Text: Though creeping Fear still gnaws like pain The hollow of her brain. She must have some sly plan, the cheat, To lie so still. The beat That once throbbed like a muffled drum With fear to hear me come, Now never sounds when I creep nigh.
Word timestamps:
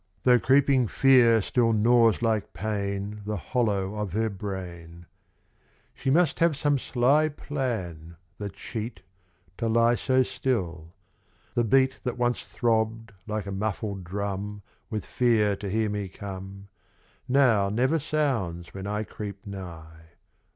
Though 0.23 0.39
creeping 0.39 0.87
Fear 0.87 1.43
still 1.43 1.73
gnaws 1.73 2.23
like 2.23 2.53
pain 2.53 3.21
The 3.23 3.37
hollow 3.37 3.93
of 3.97 4.13
her 4.13 4.31
brain. 4.31 5.05
She 5.93 6.09
must 6.09 6.39
have 6.39 6.57
some 6.57 6.79
sly 6.79 7.29
plan, 7.29 8.15
the 8.39 8.49
cheat, 8.49 9.01
To 9.59 9.67
lie 9.69 9.93
so 9.93 10.23
still. 10.23 10.95
The 11.53 11.63
beat 11.63 11.99
That 12.01 12.17
once 12.17 12.41
throbbed 12.45 13.11
like 13.27 13.45
a 13.45 13.51
muffled 13.51 14.03
drum 14.03 14.63
With 14.89 15.05
fear 15.05 15.55
to 15.57 15.69
hear 15.69 15.87
me 15.87 16.07
come, 16.07 16.69
Now 17.27 17.69
never 17.69 17.99
sounds 17.99 18.73
when 18.73 18.87
I 18.87 19.03
creep 19.03 19.45
nigh. 19.45 20.13